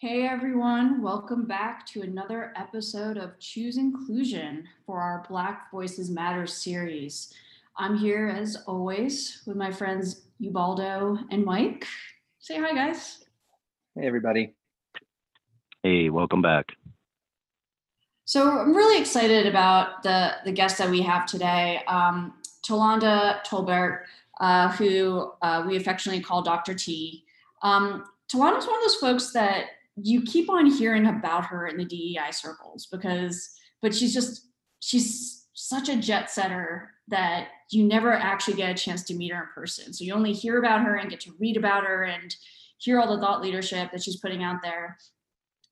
[0.00, 6.46] Hey everyone, welcome back to another episode of Choose Inclusion for our Black Voices Matter
[6.46, 7.34] series.
[7.76, 11.84] I'm here as always with my friends Ubaldo and Mike.
[12.38, 13.24] Say hi, guys.
[13.96, 14.54] Hey, everybody.
[15.82, 16.76] Hey, welcome back.
[18.24, 24.02] So I'm really excited about the, the guest that we have today, um, Tolonda Tolbert,
[24.38, 26.74] uh, who uh, we affectionately call Dr.
[26.74, 27.24] T.
[27.62, 29.70] Um, Tolonda's one of those folks that
[30.02, 33.50] you keep on hearing about her in the DEI circles because,
[33.82, 34.46] but she's just,
[34.80, 39.42] she's such a jet setter that you never actually get a chance to meet her
[39.42, 39.92] in person.
[39.92, 42.34] So you only hear about her and get to read about her and
[42.78, 44.96] hear all the thought leadership that she's putting out there.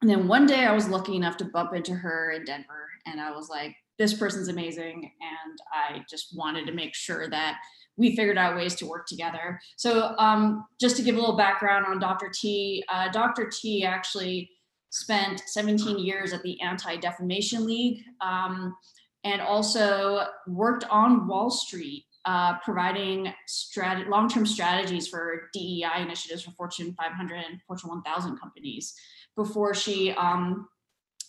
[0.03, 3.21] And then one day I was lucky enough to bump into her in Denver and
[3.21, 5.11] I was like, this person's amazing.
[5.21, 7.59] And I just wanted to make sure that
[7.97, 9.61] we figured out ways to work together.
[9.77, 12.31] So um, just to give a little background on Dr.
[12.33, 13.51] T, uh, Dr.
[13.51, 14.51] T actually
[14.91, 18.77] spent 17 years at the Anti-Defamation League um,
[19.25, 26.51] and also worked on Wall Street, uh, providing strat- long-term strategies for DEI initiatives for
[26.53, 28.95] Fortune 500 and Fortune 1000 companies
[29.37, 30.69] before she um,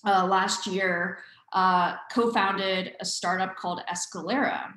[0.05, 1.19] uh, last year
[1.53, 4.73] uh, co-founded a startup called Eskalera,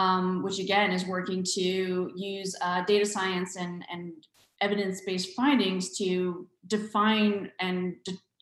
[0.00, 4.14] um, which again is working to use uh, data science and, and
[4.62, 7.96] evidence-based findings to define and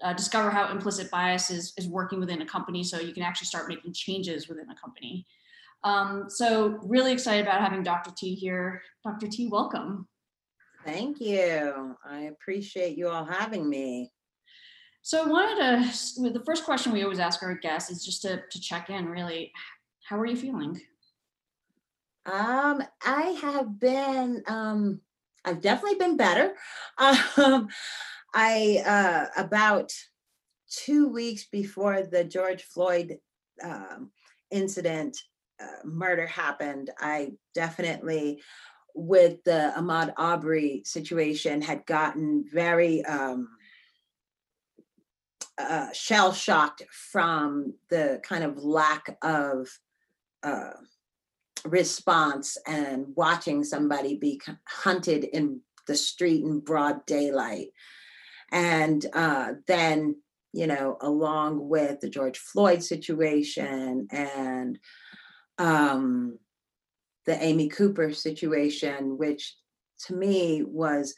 [0.05, 3.47] uh, discover how implicit bias is, is working within a company so you can actually
[3.47, 5.27] start making changes within a company.
[5.83, 8.13] Um, so really excited about having Dr.
[8.17, 8.81] T here.
[9.03, 9.27] Dr.
[9.27, 10.07] T, welcome.
[10.85, 11.97] Thank you.
[12.09, 14.13] I appreciate you all having me.
[15.03, 18.43] So I wanted to, the first question we always ask our guests is just to,
[18.49, 19.51] to check in really,
[20.05, 20.81] how are you feeling?
[22.31, 25.01] Um, I have been, um,
[25.47, 26.55] I've definitely been better.
[27.39, 27.69] Um,
[28.35, 29.93] I, uh, about
[30.69, 33.19] two weeks before the George Floyd
[33.65, 34.11] um,
[34.51, 35.17] incident,
[35.61, 38.43] uh, murder happened, I definitely,
[38.95, 43.49] with the Ahmaud Arbery situation, had gotten very um,
[45.57, 49.69] uh, shell shocked from the kind of lack of
[50.43, 50.73] uh,
[51.69, 57.69] response and watching somebody be hunted in the street in broad daylight.
[58.51, 60.17] And uh, then,
[60.53, 64.79] you know, along with the George Floyd situation and
[65.59, 66.39] um,
[67.27, 69.55] the Amy Cooper situation, which
[70.07, 71.15] to me was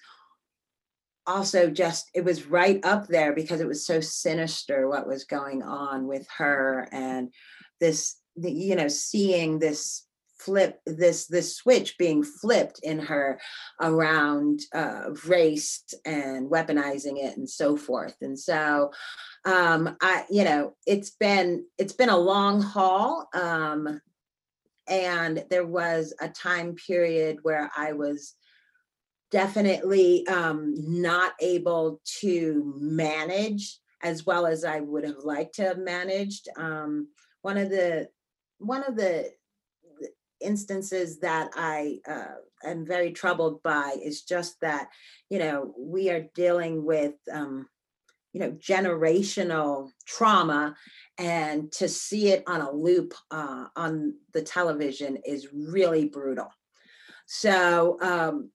[1.26, 5.62] also just it was right up there because it was so sinister what was going
[5.62, 7.32] on with her and
[7.78, 10.06] this the, you know seeing this
[10.44, 13.40] flip this this switch being flipped in her
[13.80, 18.16] around uh, race and weaponizing it and so forth.
[18.20, 18.90] And so
[19.46, 23.98] um i you know it's been it's been a long haul um
[24.86, 28.34] and there was a time period where i was
[29.30, 35.78] definitely um not able to manage as well as i would have liked to have
[35.78, 36.48] managed.
[36.56, 37.08] Um
[37.42, 38.08] one of the
[38.58, 39.30] one of the
[40.40, 44.88] instances that I uh, am very troubled by is just that,
[45.28, 47.68] you know, we are dealing with, um,
[48.32, 50.76] you know, generational trauma,
[51.18, 56.48] and to see it on a loop uh, on the television is really brutal.
[57.26, 58.50] So, um,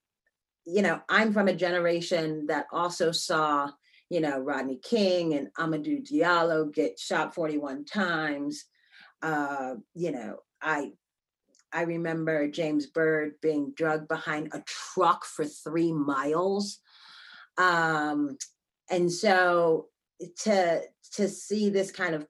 [0.66, 3.70] you know, I'm from a generation that also saw,
[4.10, 8.66] you know, Rodney King and Amadou Diallo get shot 41 times.
[9.22, 10.92] Uh, you know, I
[11.76, 16.80] I remember James Byrd being drugged behind a truck for three miles.
[17.58, 18.38] Um,
[18.90, 19.88] and so
[20.44, 20.82] to
[21.14, 22.26] to see this kind of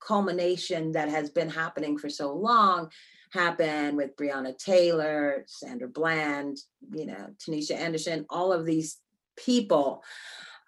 [0.00, 2.90] culmination that has been happening for so long
[3.32, 6.58] happen with Breonna Taylor, Sandra Bland,
[6.92, 8.98] you know, Tanisha Anderson, all of these
[9.36, 10.04] people,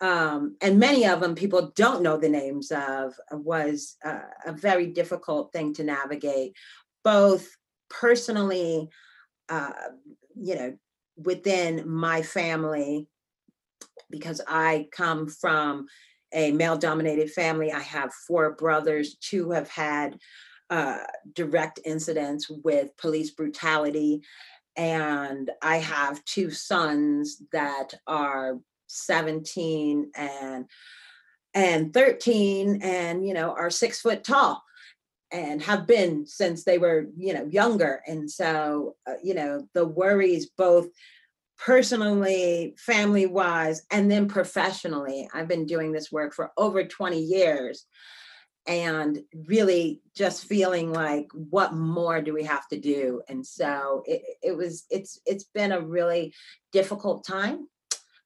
[0.00, 4.88] um, and many of them people don't know the names of, was uh, a very
[4.88, 6.54] difficult thing to navigate,
[7.04, 7.48] both
[7.88, 8.88] personally,
[9.48, 9.72] uh,
[10.34, 10.76] you know,
[11.16, 13.06] within my family,
[14.10, 15.86] because I come from
[16.32, 20.18] a male dominated family, I have four brothers, two have had
[20.70, 20.98] uh,
[21.32, 24.22] direct incidents with police brutality.
[24.76, 28.58] And I have two sons that are
[28.88, 30.66] 17 and
[31.54, 34.62] and 13 and you know are six foot tall
[35.32, 39.84] and have been since they were you know younger and so uh, you know the
[39.84, 40.88] worries both
[41.58, 45.28] personally, family wise, and then professionally.
[45.32, 47.86] I've been doing this work for over 20 years
[48.66, 54.22] and really just feeling like what more do we have to do and so it,
[54.42, 56.34] it was it's it's been a really
[56.72, 57.68] difficult time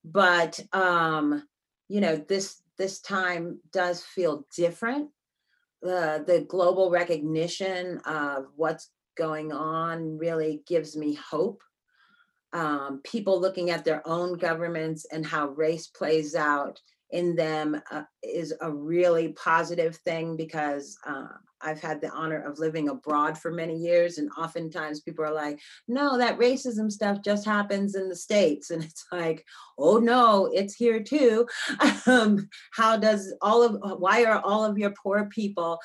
[0.03, 1.47] but um
[1.89, 5.11] you know this this time does feel different
[5.85, 11.63] uh, the global recognition of what's going on really gives me hope.
[12.53, 16.81] Um, people looking at their own governments and how race plays out
[17.13, 21.27] in them uh, is a really positive thing because uh,
[21.63, 24.19] I've had the honor of living abroad for many years.
[24.19, 25.59] And oftentimes people are like,
[25.89, 28.71] no, that racism stuff just happens in the States.
[28.71, 29.45] And it's like,
[29.79, 31.47] oh no, it's here too.
[32.07, 35.79] um, how does all of, why are all of your poor people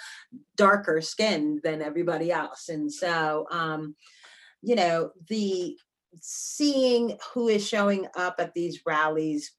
[0.56, 2.70] darker skinned than everybody else?
[2.70, 3.96] And so, um,
[4.62, 5.78] you know, the
[6.22, 9.52] seeing who is showing up at these rallies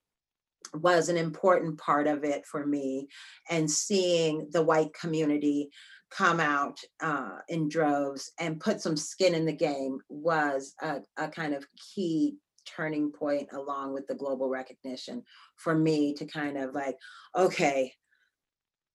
[0.83, 3.09] was an important part of it for me
[3.51, 5.71] and seeing the white community
[6.11, 11.29] come out uh, in droves and put some skin in the game was a, a
[11.29, 15.23] kind of key turning point along with the global recognition
[15.57, 16.97] for me to kind of like
[17.37, 17.93] okay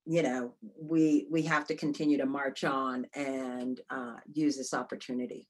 [0.05, 5.47] you know we we have to continue to march on and uh, use this opportunity.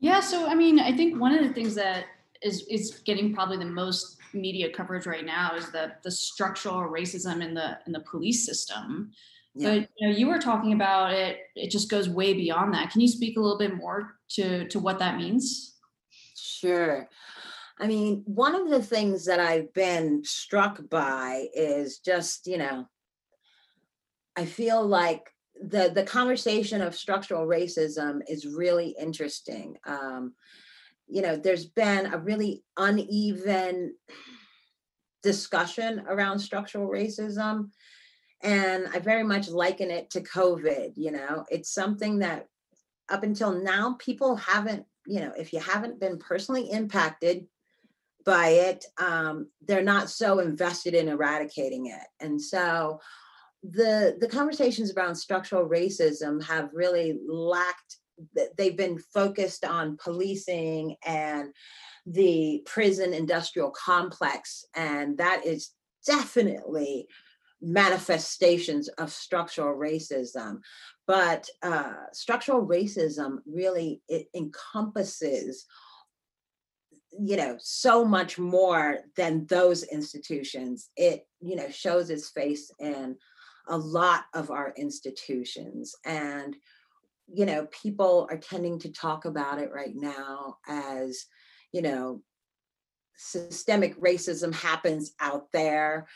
[0.00, 2.04] Yeah so i mean i think one of the things that
[2.42, 7.42] is is getting probably the most media coverage right now is the the structural racism
[7.42, 9.12] in the in the police system.
[9.54, 9.70] Yeah.
[9.70, 11.38] But you know, you were talking about it.
[11.54, 12.90] It just goes way beyond that.
[12.90, 15.76] Can you speak a little bit more to to what that means?
[16.34, 17.08] Sure.
[17.78, 22.86] I mean, one of the things that I've been struck by is just, you know,
[24.36, 29.76] I feel like the the conversation of structural racism is really interesting.
[29.86, 30.34] Um,
[31.14, 33.94] you know, there's been a really uneven
[35.22, 37.70] discussion around structural racism.
[38.42, 40.94] And I very much liken it to COVID.
[40.96, 42.48] You know, it's something that
[43.08, 47.46] up until now, people haven't, you know, if you haven't been personally impacted
[48.26, 52.06] by it, um, they're not so invested in eradicating it.
[52.18, 52.98] And so
[53.62, 57.98] the the conversations around structural racism have really lacked
[58.56, 61.52] they've been focused on policing and
[62.06, 65.70] the prison industrial complex and that is
[66.06, 67.06] definitely
[67.60, 70.58] manifestations of structural racism.
[71.06, 75.66] But uh, structural racism really it encompasses
[77.16, 80.90] you know so much more than those institutions.
[80.96, 83.16] It you know shows its face in
[83.68, 85.94] a lot of our institutions.
[86.04, 86.56] And
[87.32, 91.24] you know, people are tending to talk about it right now as,
[91.72, 92.22] you know,
[93.16, 96.06] systemic racism happens out there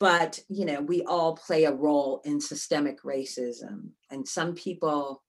[0.00, 5.22] but you know we all play a role in systemic racism and some people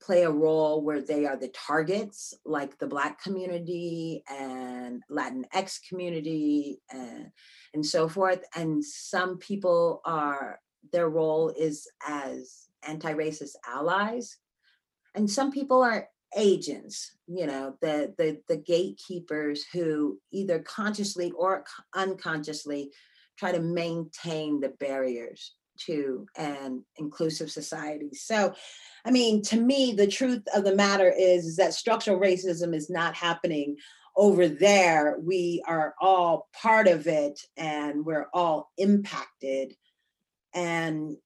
[0.00, 6.80] play a role where they are the targets like the black community and latinx community
[6.90, 7.30] and
[7.74, 10.58] and so forth and some people are
[10.92, 14.38] their role is as anti-racist allies
[15.14, 21.64] and some people are agents you know the the the gatekeepers who either consciously or
[21.94, 22.90] unconsciously
[23.38, 28.10] try to maintain the barriers to an inclusive society.
[28.12, 28.54] So
[29.04, 32.90] i mean to me the truth of the matter is, is that structural racism is
[32.90, 33.76] not happening
[34.16, 35.16] over there.
[35.20, 39.74] We are all part of it and we're all impacted
[40.52, 41.16] and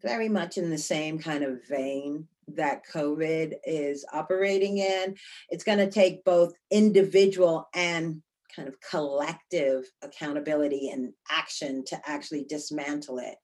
[0.00, 2.26] very much in the same kind of vein
[2.56, 5.16] that COVID is operating in.
[5.48, 8.22] It's going to take both individual and
[8.54, 13.36] kind of collective accountability and action to actually dismantle it.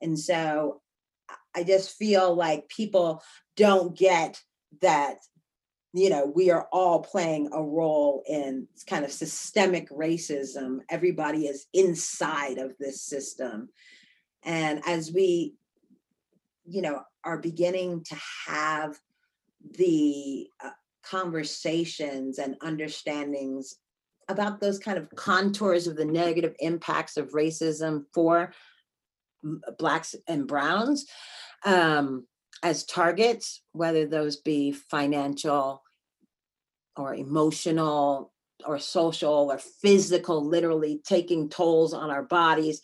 [0.00, 0.80] And so
[1.54, 3.22] I just feel like people
[3.56, 4.40] don't get
[4.82, 5.16] that
[5.94, 11.66] you know we are all playing a role in kind of systemic racism everybody is
[11.72, 13.70] inside of this system
[14.44, 15.54] and as we
[16.66, 18.16] you know are beginning to
[18.46, 18.98] have
[19.76, 20.70] the uh,
[21.04, 23.76] conversations and understandings
[24.30, 28.52] about those kind of contours of the negative impacts of racism for
[29.78, 31.04] blacks and browns
[31.66, 32.26] um,
[32.62, 35.82] as targets whether those be financial
[36.96, 38.32] or emotional
[38.66, 42.80] or social or physical literally taking tolls on our bodies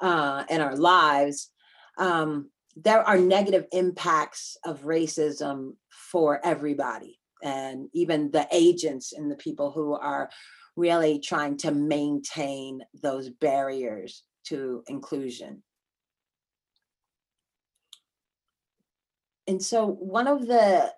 [0.00, 1.50] uh, and our lives
[1.98, 9.36] um, there are negative impacts of racism for everybody and even the agents and the
[9.36, 10.30] people who are
[10.76, 15.62] really trying to maintain those barriers to inclusion.
[19.48, 20.92] And so one of the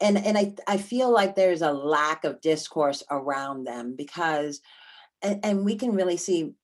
[0.00, 4.60] and and I I feel like there's a lack of discourse around them because
[5.22, 6.54] and, and we can really see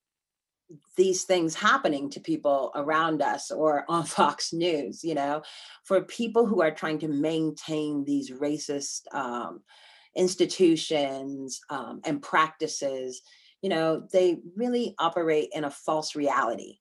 [0.97, 5.43] these things happening to people around us or on Fox News, you know,
[5.85, 9.63] for people who are trying to maintain these racist um,
[10.15, 13.23] institutions um, and practices,
[13.63, 16.79] you know, they really operate in a false reality.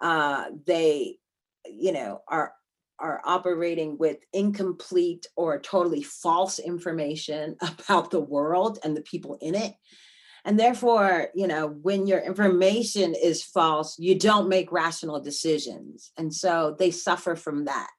[0.00, 1.18] Uh, they,
[1.66, 2.52] you know, are
[3.00, 9.54] are operating with incomplete or totally false information about the world and the people in
[9.54, 9.74] it
[10.44, 16.12] and therefore you know when your information is false you don't make rational decisions.
[16.16, 17.90] And so they suffer from that.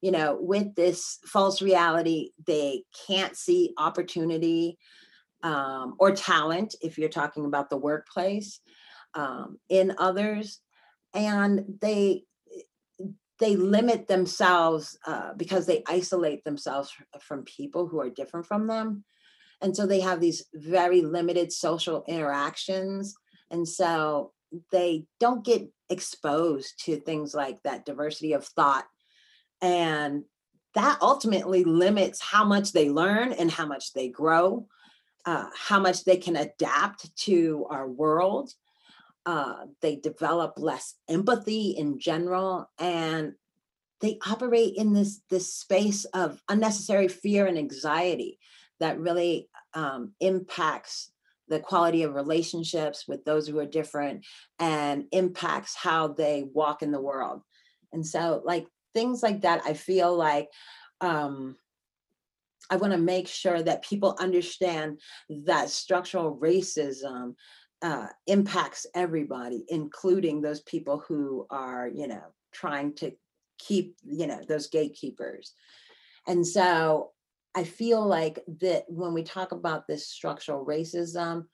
[0.00, 4.78] You know with this false reality they can't see opportunity
[5.42, 8.60] um, or talent if you're talking about the workplace
[9.14, 10.60] um, in others.
[11.12, 12.24] And they
[13.40, 19.04] they limit themselves uh, because they isolate themselves from people who are different from them
[19.64, 23.16] and so they have these very limited social interactions.
[23.50, 24.32] And so
[24.70, 28.84] they don't get exposed to things like that diversity of thought.
[29.62, 30.24] And
[30.74, 34.66] that ultimately limits how much they learn and how much they grow,
[35.24, 38.52] uh, how much they can adapt to our world.
[39.24, 43.32] Uh, they develop less empathy in general, and
[44.02, 48.38] they operate in this this space of unnecessary fear and anxiety
[48.80, 51.10] that really um, impacts
[51.48, 54.24] the quality of relationships with those who are different
[54.58, 57.42] and impacts how they walk in the world.
[57.92, 60.48] And so, like things like that, I feel like
[61.00, 61.56] um,
[62.70, 67.34] I want to make sure that people understand that structural racism
[67.82, 73.12] uh, impacts everybody, including those people who are, you know, trying to
[73.58, 75.52] keep, you know, those gatekeepers.
[76.26, 77.10] And so
[77.54, 81.44] I feel like that when we talk about this structural racism,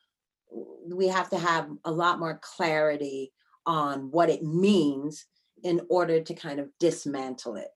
[0.87, 3.33] we have to have a lot more clarity
[3.66, 5.26] on what it means
[5.62, 7.69] in order to kind of dismantle it.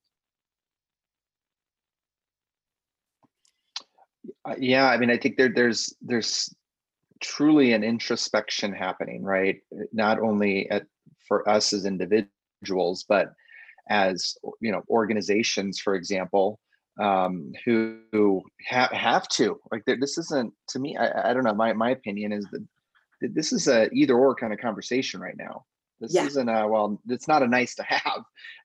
[4.47, 6.55] Uh, yeah, I mean, I think there, there's there's
[7.21, 9.61] truly an introspection happening, right?
[9.93, 10.87] Not only at
[11.29, 13.33] for us as individuals, but
[13.89, 16.59] as you know, organizations, for example,
[17.01, 21.55] um, who, who ha- have to like this isn't to me I, I don't know
[21.55, 22.65] my, my opinion is that
[23.21, 25.65] this is a either or kind of conversation right now.
[26.01, 26.27] This yeah.
[26.27, 28.23] isn't a well it's not a nice to have.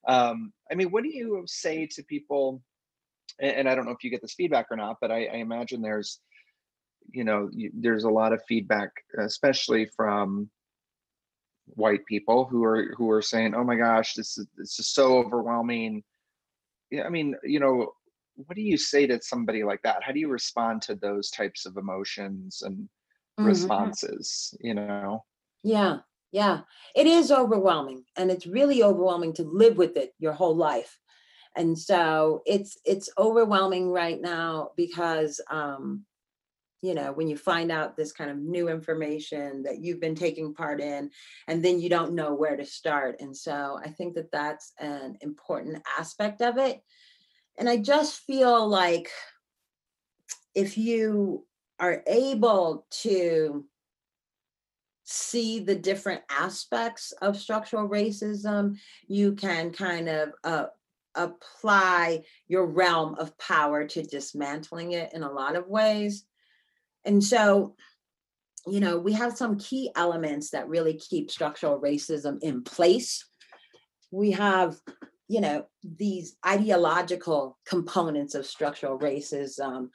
[0.08, 2.62] Um, i mean what do you say to people
[3.40, 5.36] and, and, i don't know if you get this feedback or not but i, I
[5.36, 6.20] imagine there's
[7.12, 10.50] you know you, there's a lot of feedback especially from
[11.76, 15.18] white people who are who are saying oh my gosh this is this is so
[15.18, 16.04] overwhelming.
[16.90, 17.94] Yeah i mean you know
[18.46, 20.04] what do you say to somebody like that?
[20.04, 23.46] How do you respond to those types of emotions and mm-hmm.
[23.46, 25.24] responses you know?
[25.64, 26.00] Yeah
[26.32, 26.62] yeah.
[26.96, 31.00] It is overwhelming and it's really overwhelming to live with it your whole life.
[31.56, 36.06] And so it's it's overwhelming right now because um
[36.82, 40.54] you know when you find out this kind of new information that you've been taking
[40.54, 41.10] part in
[41.48, 43.18] and then you don't know where to start.
[43.20, 46.80] And so i think that that's an important aspect of it
[47.60, 49.10] and I just feel like
[50.56, 51.46] if you
[51.80, 53.66] are able to
[55.04, 60.66] see the different aspects of structural racism, you can kind of uh,
[61.16, 66.26] apply your realm of power to dismantling it in a lot of ways.
[67.04, 67.76] And so,
[68.68, 73.26] you know, we have some key elements that really keep structural racism in place.
[74.12, 74.78] We have
[75.30, 79.90] you know these ideological components of structural racism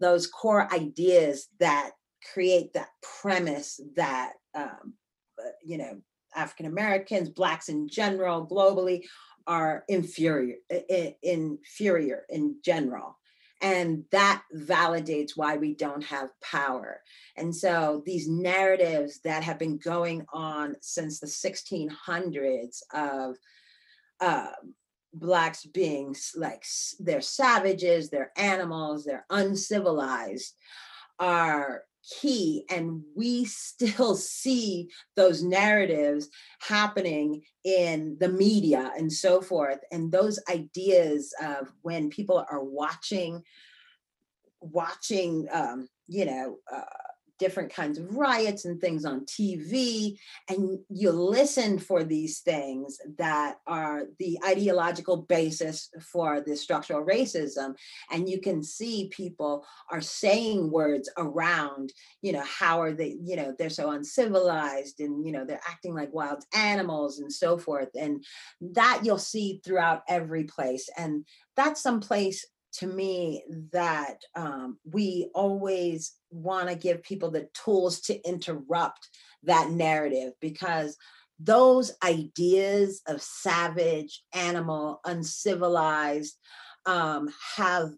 [0.00, 1.90] those core ideas that
[2.32, 2.88] create that
[3.20, 4.94] premise that um,
[5.38, 6.00] uh, you know
[6.34, 9.02] african americans blacks in general globally
[9.46, 10.56] are inferior
[11.22, 13.18] inferior in general.
[13.62, 17.00] And that validates why we don't have power.
[17.38, 23.36] And so these narratives that have been going on since the 1600s of
[24.20, 24.50] uh,
[25.12, 26.64] blacks being like
[27.00, 30.54] they're savages, they're animals, they're uncivilized,
[31.18, 31.82] are
[32.20, 36.28] key and we still see those narratives
[36.60, 43.42] happening in the media and so forth and those ideas of when people are watching
[44.60, 46.80] watching um, you know uh,
[47.38, 53.58] different kinds of riots and things on TV, and you listen for these things that
[53.66, 57.74] are the ideological basis for the structural racism.
[58.10, 63.36] And you can see people are saying words around, you know, how are they, you
[63.36, 67.90] know, they're so uncivilized and, you know, they're acting like wild animals and so forth.
[67.94, 68.24] And
[68.60, 70.88] that you'll see throughout every place.
[70.96, 71.24] And
[71.56, 72.44] that's some place
[72.78, 73.42] to me
[73.72, 79.08] that um, we always want to give people the tools to interrupt
[79.44, 80.96] that narrative because
[81.38, 86.36] those ideas of savage, animal, uncivilized
[86.86, 87.90] um, have,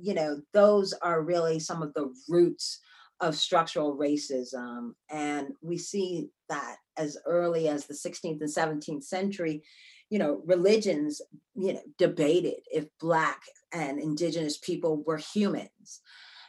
[0.00, 2.80] you know, those are really some of the roots
[3.20, 4.92] of structural racism.
[5.10, 9.62] And we see that as early as the 16th and 17th century
[10.10, 11.20] you know, religions,
[11.54, 13.42] you know, debated if Black
[13.72, 16.00] and Indigenous people were humans.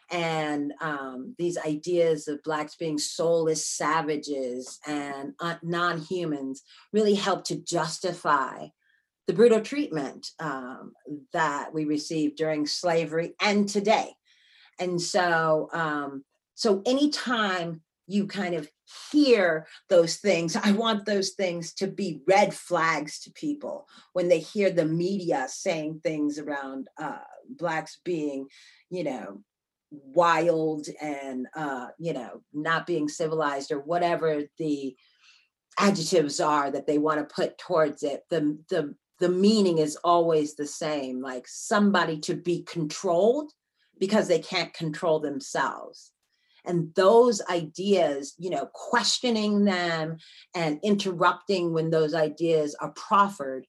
[0.09, 7.47] And um, these ideas of Blacks being soulless savages and uh, non humans really helped
[7.47, 8.67] to justify
[9.25, 10.93] the brutal treatment um,
[11.33, 14.11] that we received during slavery and today.
[14.79, 16.23] And so, um,
[16.57, 18.69] so anytime you kind of
[19.11, 20.55] hear those things.
[20.55, 25.45] I want those things to be red flags to people when they hear the media
[25.49, 28.47] saying things around uh, Blacks being,
[28.89, 29.41] you know,
[29.91, 34.95] wild and, uh, you know, not being civilized or whatever the
[35.77, 38.23] adjectives are that they want to put towards it.
[38.29, 43.51] The, the, the meaning is always the same like somebody to be controlled
[43.99, 46.11] because they can't control themselves
[46.67, 50.17] and those ideas you know questioning them
[50.55, 53.65] and interrupting when those ideas are proffered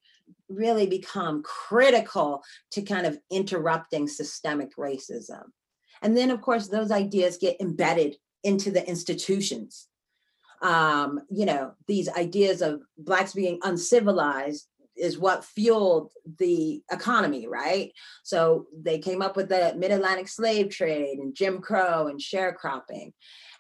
[0.49, 5.43] really become critical to kind of interrupting systemic racism.
[6.03, 9.89] And then of course those ideas get embedded into the institutions.
[10.61, 14.67] Um, you know these ideas of blacks being uncivilized
[14.99, 17.93] is what fueled the economy, right?
[18.25, 23.13] So they came up with the mid-Atlantic slave trade and Jim Crow and sharecropping.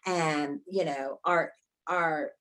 [0.06, 1.52] And, you know, our
[1.86, 2.32] our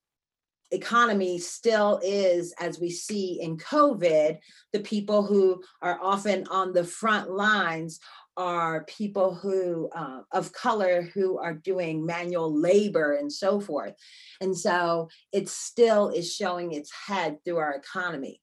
[0.71, 4.37] economy still is, as we see in COVID,
[4.73, 7.99] the people who are often on the front lines
[8.37, 13.95] are people who uh, of color who are doing manual labor and so forth
[14.39, 18.39] and so it still is showing its head through our economy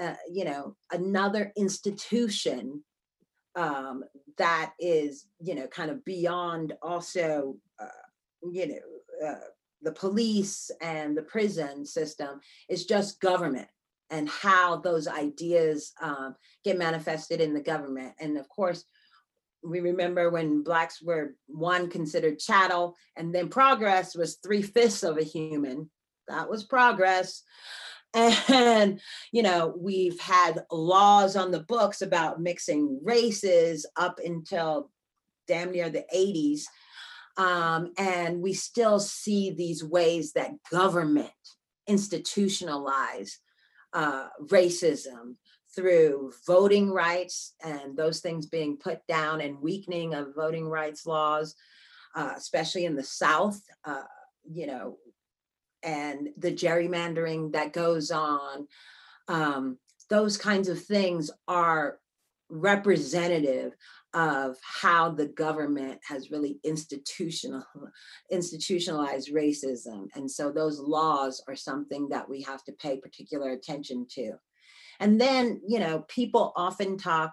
[0.00, 2.82] uh, you know, another institution
[3.54, 4.04] um,
[4.36, 7.86] that is, you know, kind of beyond also, uh,
[8.50, 9.40] you know, uh,
[9.82, 13.68] the police and the prison system is just government
[14.10, 18.12] and how those ideas um, get manifested in the government.
[18.20, 18.84] And of course,
[19.64, 25.18] we remember when blacks were one considered chattel and then progress was three fifths of
[25.18, 25.90] a human
[26.28, 27.42] that was progress
[28.16, 29.00] and
[29.32, 34.90] you know we've had laws on the books about mixing races up until
[35.46, 36.62] damn near the 80s
[37.36, 41.30] um, and we still see these ways that government
[41.88, 43.32] institutionalize
[43.92, 45.36] uh, racism
[45.74, 51.54] through voting rights and those things being put down and weakening of voting rights laws,
[52.14, 53.60] uh, especially in the South.
[53.84, 54.02] Uh,
[54.50, 54.96] you know,
[55.86, 58.66] and the gerrymandering that goes on,
[59.28, 59.78] um,
[60.10, 61.98] those kinds of things are
[62.50, 63.72] representative
[64.14, 67.64] of how the government has really institutional
[68.30, 70.06] institutionalized racism.
[70.14, 74.34] And so those laws are something that we have to pay particular attention to.
[75.00, 77.32] And then you know people often talk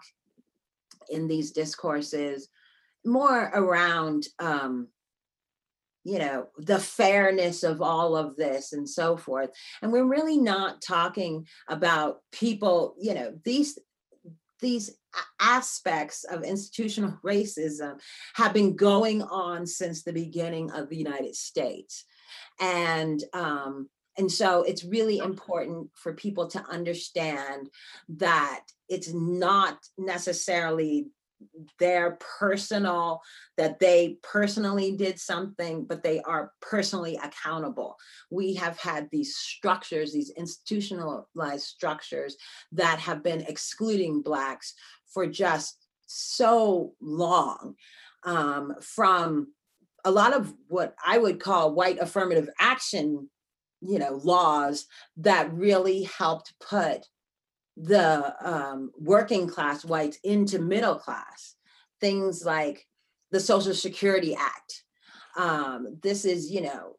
[1.09, 2.49] in these discourses
[3.05, 4.87] more around um,
[6.03, 9.49] you know the fairness of all of this and so forth.
[9.81, 13.79] And we're really not talking about people you know these
[14.59, 14.97] these
[15.39, 17.99] aspects of institutional racism
[18.35, 22.05] have been going on since the beginning of the united states.
[22.59, 27.69] And um, and so it's really important for people to understand
[28.09, 31.07] that it's not necessarily
[31.79, 33.21] their personal
[33.57, 37.95] that they personally did something but they are personally accountable.
[38.29, 42.35] We have had these structures these institutionalized structures
[42.73, 44.73] that have been excluding blacks
[45.13, 47.75] for just so long
[48.23, 49.53] um, from
[50.05, 53.29] a lot of what I would call white affirmative action,
[53.81, 54.85] you know, laws
[55.17, 57.07] that really helped put
[57.75, 61.55] the um, working class whites into middle class.
[61.99, 62.85] Things like
[63.31, 64.83] the Social Security Act.
[65.37, 66.95] Um, this is, you know,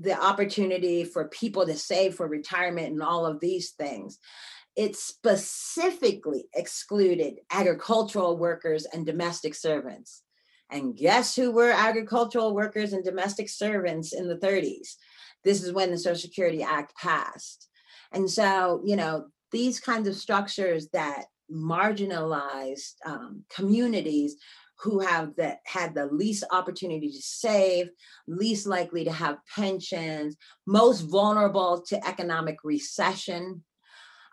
[0.00, 4.18] the opportunity for people to save for retirement and all of these things.
[4.76, 10.22] It specifically excluded agricultural workers and domestic servants.
[10.70, 14.94] And guess who were agricultural workers and domestic servants in the 30s?
[15.42, 17.68] This is when the Social Security Act passed.
[18.12, 24.36] And so, you know, these kinds of structures that marginalized um, communities
[24.82, 27.90] who have that had the least opportunity to save,
[28.26, 30.36] least likely to have pensions,
[30.66, 33.62] most vulnerable to economic recession,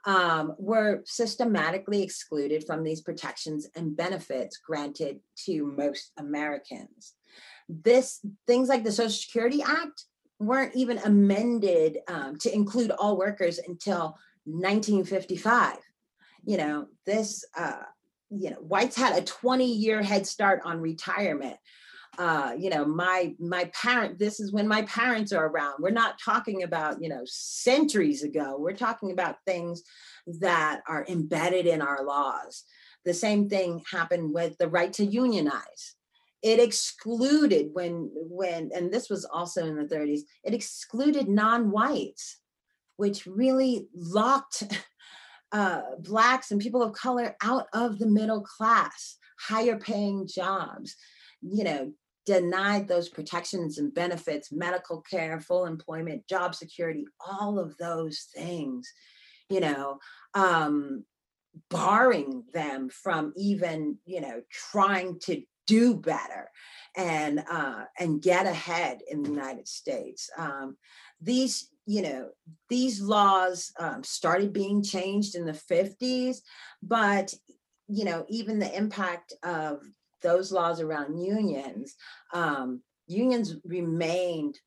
[0.05, 7.13] um, were systematically excluded from these protections and benefits granted to most Americans.
[7.67, 10.05] This things like the Social Security Act
[10.39, 15.77] weren't even amended um, to include all workers until 1955.
[16.45, 17.83] You know, this uh,
[18.29, 21.57] you know whites had a 20 year head start on retirement.
[22.17, 25.75] Uh, you know my my parent this is when my parents are around.
[25.79, 28.55] We're not talking about you know centuries ago.
[28.57, 29.83] We're talking about things
[30.39, 32.63] that are embedded in our laws.
[33.05, 35.95] The same thing happened with the right to unionize.
[36.41, 42.39] It excluded when when and this was also in the 30s it excluded non-whites
[42.97, 44.63] which really locked
[45.51, 50.95] uh, blacks and people of color out of the middle class, higher paying jobs,
[51.41, 51.91] you know,
[52.25, 58.91] denied those protections and benefits, medical care, full employment, job security, all of those things,
[59.49, 59.97] you know,
[60.33, 61.05] um,
[61.69, 66.49] barring them from even, you know, trying to do better
[66.95, 70.29] and uh, and get ahead in the United States.
[70.37, 70.77] Um,
[71.21, 72.29] these you know,
[72.69, 76.39] these laws um, started being changed in the 50s,
[76.83, 77.33] but,
[77.87, 79.79] you know, even the impact of
[80.21, 81.95] those laws around unions,
[82.33, 84.59] um, unions remained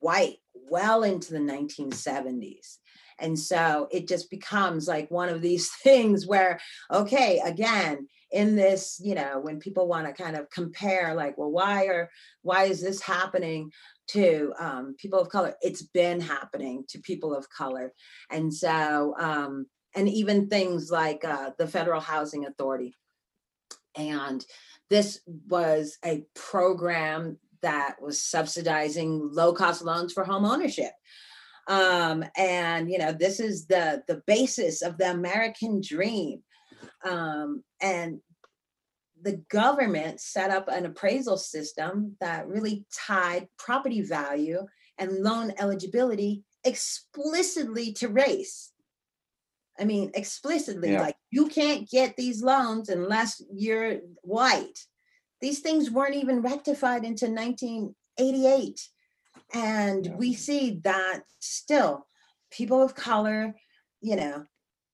[0.00, 2.78] white well into the 1970s.
[3.20, 6.58] And so it just becomes like one of these things where,
[6.92, 11.50] okay, again, in this, you know, when people want to kind of compare, like, well,
[11.50, 12.10] why are,
[12.42, 13.70] why is this happening?
[14.08, 15.54] To um, people of color.
[15.62, 17.92] It's been happening to people of color.
[18.30, 22.94] And so, um, and even things like uh, the Federal Housing Authority.
[23.96, 24.44] And
[24.90, 30.92] this was a program that was subsidizing low cost loans for home ownership.
[31.68, 36.42] Um, and you know, this is the the basis of the American dream.
[37.04, 38.20] Um, and
[39.26, 44.64] the government set up an appraisal system that really tied property value
[44.98, 48.72] and loan eligibility explicitly to race.
[49.80, 51.00] I mean, explicitly, yeah.
[51.00, 54.78] like you can't get these loans unless you're white.
[55.40, 58.88] These things weren't even rectified into 1988.
[59.52, 60.14] And yeah.
[60.14, 62.06] we see that still
[62.52, 63.56] people of color,
[64.00, 64.44] you know,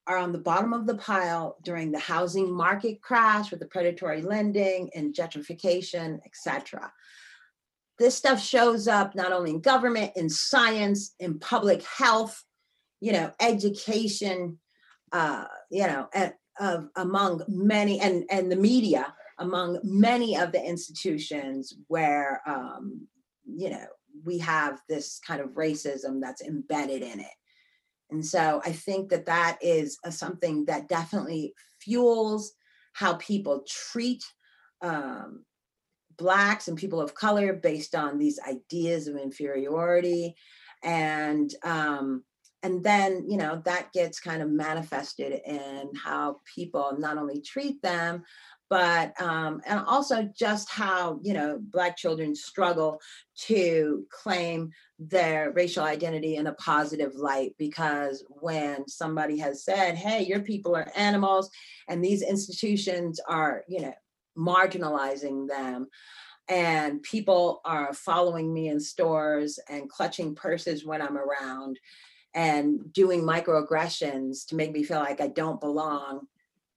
[0.06, 4.22] are on the bottom of the pile during the housing market crash with the predatory
[4.22, 6.92] lending and gentrification, etc.
[7.98, 12.42] This stuff shows up not only in government, in science, in public health,
[13.00, 14.58] you know, education,
[15.12, 16.08] uh, you know,
[16.60, 23.06] of among many and and the media among many of the institutions where um,
[23.46, 23.86] you know
[24.24, 27.34] we have this kind of racism that's embedded in it
[28.12, 32.53] and so I think that that is a, something that definitely fuels
[32.92, 34.22] how people treat
[34.83, 35.44] um,
[36.18, 40.35] blacks and people of color based on these ideas of inferiority.
[40.83, 42.25] And um,
[42.62, 47.81] and then you know that gets kind of manifested in how people not only treat
[47.83, 48.25] them
[48.72, 52.98] but um, and also just how you know black children struggle
[53.37, 60.22] to claim their racial identity in a positive light because when somebody has said hey
[60.22, 61.50] your people are animals
[61.87, 63.92] and these institutions are you know
[64.38, 65.87] marginalizing them
[66.48, 71.78] and people are following me in stores and clutching purses when i'm around
[72.32, 76.26] and doing microaggressions to make me feel like i don't belong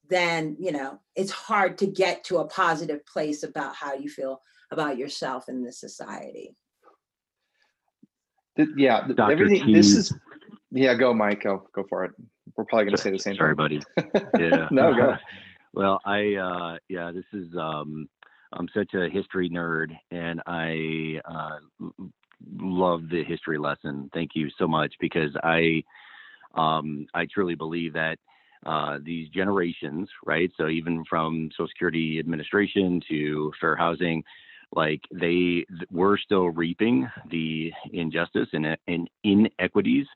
[0.09, 4.39] then you know it's hard to get to a positive place about how you feel
[4.71, 6.55] about yourself in this society
[8.75, 9.31] yeah Dr.
[9.31, 9.73] everything T.
[9.73, 10.13] this is
[10.71, 12.11] yeah go mike go go for it
[12.55, 13.55] we're probably going to say the same sorry thing.
[13.55, 13.81] buddy
[14.39, 15.15] yeah no go
[15.73, 18.07] well i uh yeah this is um
[18.53, 21.57] I'm such a history nerd, and I uh,
[22.57, 24.09] love the history lesson.
[24.13, 25.83] Thank you so much because I
[26.55, 28.17] um, I truly believe that
[28.65, 30.51] uh, these generations, right?
[30.58, 34.23] So even from Social Security Administration to fair housing,
[34.75, 40.08] like they we're still reaping the injustice and, and inequities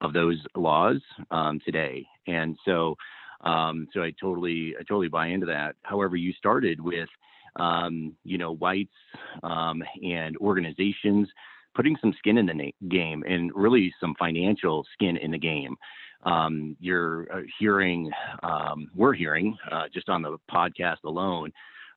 [0.00, 2.06] of those laws um, today.
[2.26, 2.96] And so,
[3.42, 5.76] um, so I totally, I totally buy into that.
[5.82, 7.08] However, you started with,
[7.56, 8.90] um, you know, whites
[9.42, 11.28] um, and organizations
[11.74, 15.76] putting some skin in the na- game and really some financial skin in the game.
[16.24, 18.10] Um, you're uh, hearing,
[18.42, 21.52] um, we're hearing uh, just on the podcast alone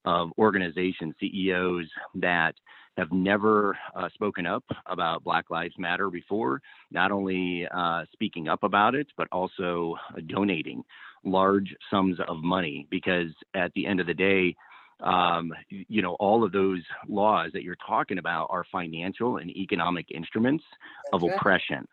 [0.06, 2.56] of organization CEOs that
[2.98, 6.62] have never uh, spoken up about Black Lives Matter before,
[6.92, 9.96] not only uh, speaking up about it, but also
[10.28, 10.84] donating
[11.24, 12.88] large sums of money.
[12.90, 14.56] Because at the end of the day,
[15.02, 20.10] um, you know, all of those laws that you're talking about are financial and economic
[20.12, 20.64] instruments
[21.12, 21.38] That's of right.
[21.38, 21.88] oppression.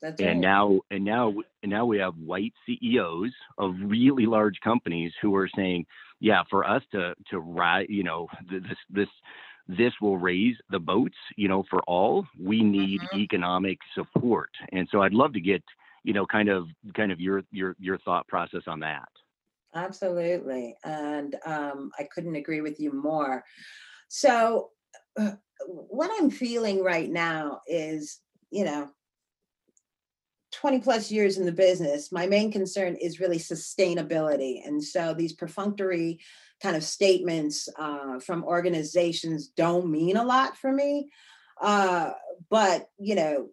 [0.00, 0.38] That's and right.
[0.38, 5.48] now, and now, and now we have white CEOs of really large companies who are
[5.56, 5.86] saying,
[6.20, 9.08] "Yeah, for us to to ride, you know, this this
[9.66, 12.26] this will raise the boats, you know, for all.
[12.40, 13.18] We need mm-hmm.
[13.18, 15.64] economic support." And so, I'd love to get,
[16.04, 19.08] you know, kind of kind of your your your thought process on that.
[19.74, 23.44] Absolutely, and um, I couldn't agree with you more.
[24.06, 24.70] So,
[25.18, 25.32] uh,
[25.66, 28.90] what I'm feeling right now is, you know,
[30.52, 34.66] 20 plus years in the business, my main concern is really sustainability.
[34.66, 36.20] And so these perfunctory
[36.62, 41.10] kind of statements uh, from organizations don't mean a lot for me.
[41.60, 42.12] Uh,
[42.50, 43.48] but, you know,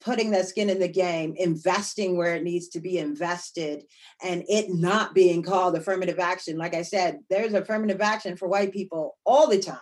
[0.00, 3.84] putting that skin in the game, investing where it needs to be invested,
[4.22, 6.56] and it not being called affirmative action.
[6.56, 9.76] Like I said, there's affirmative action for white people all the time.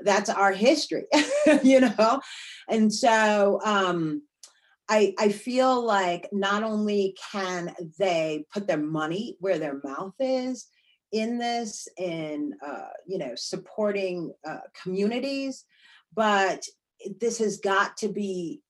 [0.00, 1.04] That's our history,
[1.62, 2.20] you know?
[2.68, 4.22] And so, um,
[4.88, 10.68] I, I feel like not only can they put their money where their mouth is
[11.12, 15.64] in this in uh, you know supporting uh, communities
[16.14, 16.64] but
[17.20, 18.60] this has got to be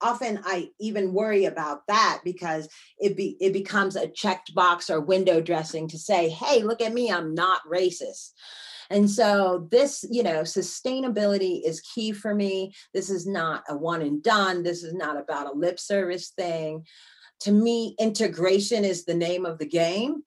[0.00, 5.00] often i even worry about that because it be it becomes a checked box or
[5.00, 8.30] window dressing to say hey look at me i'm not racist
[8.90, 12.74] and so this, you know, sustainability is key for me.
[12.94, 14.62] This is not a one and done.
[14.62, 16.86] This is not about a lip service thing.
[17.40, 20.22] To me, integration is the name of the game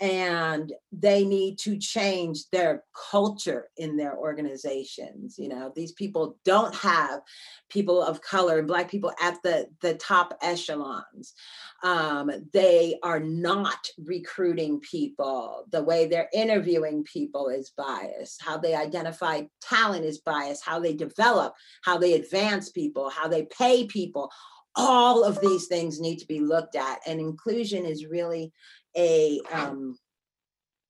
[0.00, 5.72] and they need to change their culture in their organizations you know?
[5.74, 7.20] These people don't have
[7.68, 11.34] people of color and black people at the the top echelons.
[11.82, 15.64] Um, they are not recruiting people.
[15.70, 18.42] The way they're interviewing people is biased.
[18.42, 20.64] How they identify talent is biased.
[20.64, 24.30] How they develop how they advance people how they pay people
[24.76, 26.98] all of these things need to be looked at.
[27.06, 28.52] And inclusion is really
[28.96, 29.98] a um,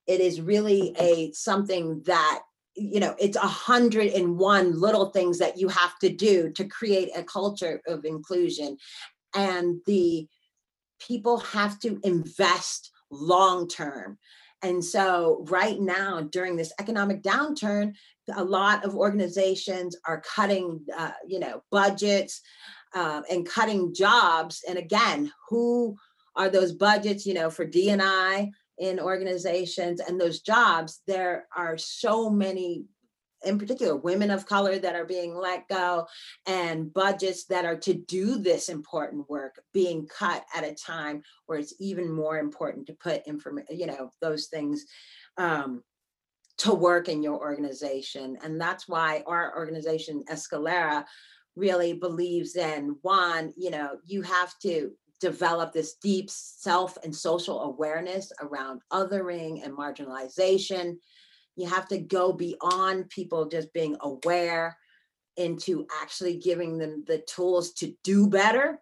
[0.06, 2.42] it is really a something that
[2.76, 6.64] you know it's a hundred and one little things that you have to do to
[6.64, 8.76] create a culture of inclusion.
[9.34, 10.28] And the
[11.00, 14.18] people have to invest long term
[14.64, 17.94] and so right now during this economic downturn
[18.34, 22.40] a lot of organizations are cutting uh, you know budgets
[22.94, 24.64] uh, and cutting jobs.
[24.68, 25.96] And again who
[26.36, 31.46] are those budgets, you know, for D and I in organizations and those jobs, there
[31.56, 32.84] are so many
[33.44, 36.06] in particular women of color that are being let go
[36.46, 41.58] and budgets that are to do this important work being cut at a time where
[41.58, 44.86] it's even more important to put information you know those things
[45.36, 45.82] um,
[46.56, 48.38] to work in your organization.
[48.42, 51.04] And that's why our organization eskalera
[51.56, 54.90] really believes in one you know you have to
[55.24, 60.96] develop this deep self and social awareness around othering and marginalization.
[61.56, 64.76] You have to go beyond people just being aware
[65.38, 68.78] into actually giving them the tools to do better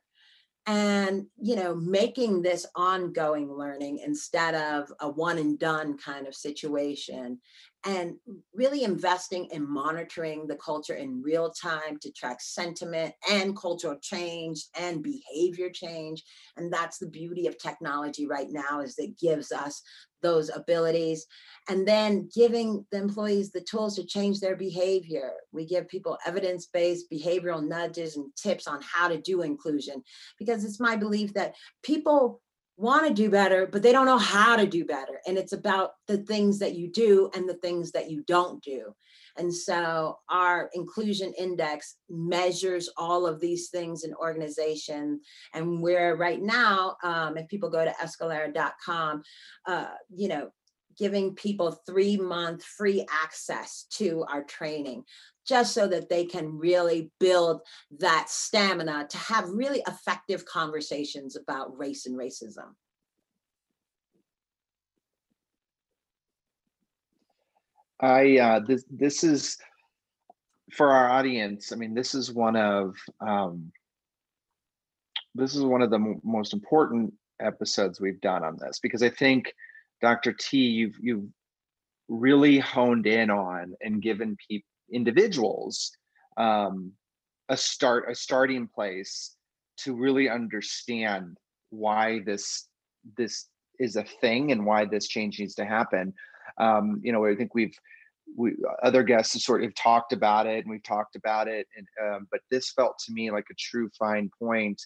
[0.66, 6.34] and you know making this ongoing learning instead of a one and done kind of
[6.34, 7.40] situation
[7.84, 8.16] and
[8.54, 14.66] really investing in monitoring the culture in real time to track sentiment and cultural change
[14.78, 16.22] and behavior change
[16.56, 19.82] and that's the beauty of technology right now is it gives us
[20.22, 21.26] those abilities.
[21.68, 25.32] And then giving the employees the tools to change their behavior.
[25.52, 30.02] We give people evidence-based behavioral nudges and tips on how to do inclusion
[30.38, 32.40] because it's my belief that people
[32.82, 35.20] want to do better, but they don't know how to do better.
[35.26, 38.94] And it's about the things that you do and the things that you don't do.
[39.38, 45.20] And so our inclusion index measures all of these things in organization.
[45.54, 49.22] And we're right now, um, if people go to eskalera.com,
[49.66, 50.50] uh, you know,
[50.98, 55.04] giving people three month free access to our training
[55.46, 57.62] just so that they can really build
[57.98, 62.74] that stamina to have really effective conversations about race and racism.
[68.00, 69.56] I uh, this this is
[70.72, 71.72] for our audience.
[71.72, 73.72] I mean, this is one of um,
[75.34, 79.52] this is one of the most important episodes we've done on this because I think
[80.02, 80.32] Dr.
[80.32, 81.28] T, you've you've
[82.08, 85.92] really honed in on and given people individuals
[86.36, 86.92] um,
[87.48, 89.36] a start a starting place
[89.78, 91.38] to really understand
[91.70, 92.68] why this
[93.16, 96.12] this is a thing and why this change needs to happen
[96.58, 97.74] um, you know i think we've
[98.36, 101.86] we other guests have sort of talked about it and we've talked about it and
[102.04, 104.80] um, but this felt to me like a true fine point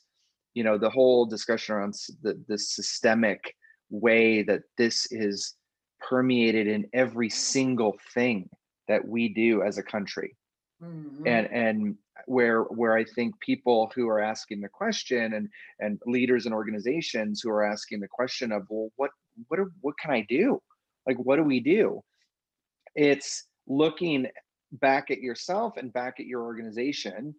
[0.54, 3.54] you know the whole discussion around the, the systemic
[3.90, 5.54] way that this is
[6.00, 8.48] permeated in every single thing
[8.88, 10.36] that we do as a country.
[10.82, 11.26] Mm-hmm.
[11.26, 11.96] and and
[12.26, 15.48] where where i think people who are asking the question and
[15.80, 19.10] and leaders and organizations who are asking the question of well what
[19.48, 20.60] what are, what can i do?
[21.06, 22.02] Like what do we do?
[22.94, 24.26] It's looking
[24.72, 27.34] back at yourself and back at your organization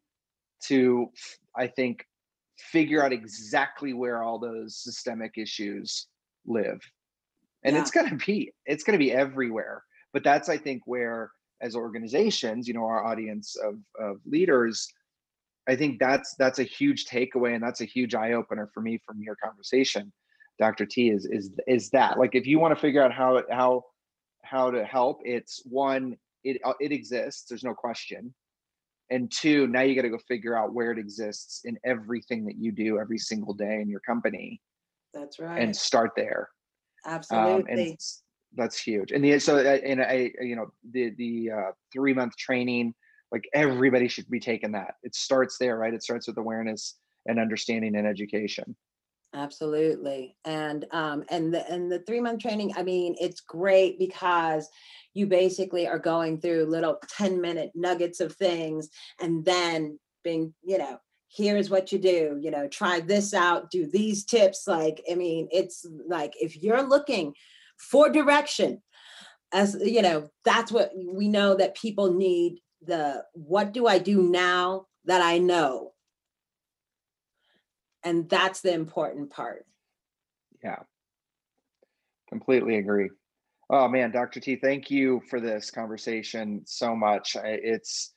[0.64, 1.12] to
[1.56, 2.04] i think
[2.58, 6.08] figure out exactly where all those systemic issues
[6.48, 6.80] live.
[7.64, 7.82] And yeah.
[7.82, 9.84] it's going to be it's going to be everywhere.
[10.14, 11.32] But that's i think where
[11.62, 14.88] as organizations you know our audience of, of leaders
[15.68, 19.22] i think that's that's a huge takeaway and that's a huge eye-opener for me from
[19.22, 20.12] your conversation
[20.60, 22.18] dr t is is is that.
[22.18, 23.84] Like if you want to figure out how how
[24.44, 28.34] how to help it's one it uh, it exists there's no question.
[29.10, 32.58] And two now you got to go figure out where it exists in everything that
[32.58, 34.60] you do every single day in your company
[35.18, 36.50] that's right and start there
[37.06, 37.98] absolutely um, and
[38.56, 39.12] that's huge.
[39.12, 42.94] And the, so, uh, and I, you know, the the uh, three month training,
[43.32, 44.96] like everybody should be taking that.
[45.04, 45.94] It starts there, right?
[45.94, 48.76] It starts with awareness and understanding and education.
[49.34, 52.74] Absolutely, and um, and the and the three month training.
[52.76, 54.70] I mean, it's great because
[55.14, 58.90] you basically are going through little ten minute nuggets of things,
[59.22, 60.98] and then being, you know,
[61.30, 65.48] here's what you do you know try this out do these tips like i mean
[65.52, 67.34] it's like if you're looking
[67.78, 68.82] for direction
[69.52, 74.22] as you know that's what we know that people need the what do i do
[74.22, 75.94] now that i know?
[78.04, 79.66] And that's the important part.
[80.64, 80.80] Yeah.
[82.30, 83.10] Completely agree.
[83.70, 87.36] Oh man dr t thank you for this conversation so much.
[87.44, 88.14] It's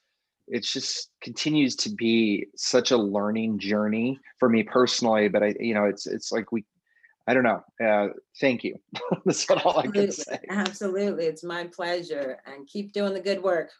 [0.50, 5.74] it's just continues to be such a learning journey for me personally but i you
[5.74, 6.64] know it's it's like we
[7.30, 7.62] I don't know.
[7.80, 8.08] Uh,
[8.40, 8.74] thank you.
[9.24, 10.40] That's what all I can say.
[10.50, 11.26] Absolutely.
[11.26, 12.38] It's my pleasure.
[12.44, 13.70] And keep doing the good work.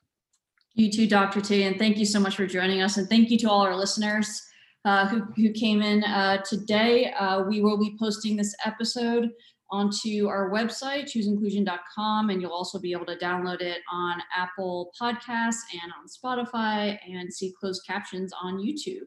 [0.75, 1.41] You too, Dr.
[1.41, 1.65] T.
[1.65, 2.97] And thank you so much for joining us.
[2.97, 4.41] And thank you to all our listeners
[4.85, 7.13] uh, who, who came in uh, today.
[7.13, 9.31] Uh, we will be posting this episode
[9.71, 15.63] onto our website, chooseinclusion.com, and you'll also be able to download it on Apple Podcasts
[15.83, 19.07] and on Spotify and see closed captions on YouTube.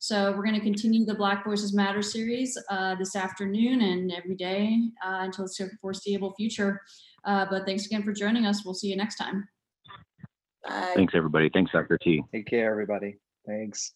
[0.00, 4.36] So we're going to continue the Black Voices Matter series uh, this afternoon and every
[4.36, 6.80] day uh, until the foreseeable future.
[7.24, 8.64] Uh, but thanks again for joining us.
[8.64, 9.48] We'll see you next time.
[10.64, 10.92] Bye.
[10.94, 11.50] Thanks, everybody.
[11.52, 11.98] Thanks, Dr.
[11.98, 12.22] T.
[12.32, 13.18] Take care, everybody.
[13.46, 13.92] Thanks.